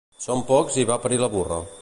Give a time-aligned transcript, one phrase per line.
[0.23, 1.63] Som pocs i va parir la burra